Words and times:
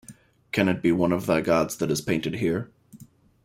Can 0.51 0.67
it 0.67 0.81
be 0.81 0.91
one 0.91 1.11
of 1.11 1.27
thy 1.27 1.41
gods 1.41 1.77
that 1.77 1.91
is 1.91 2.01
painted 2.01 2.37
here? 2.37 2.71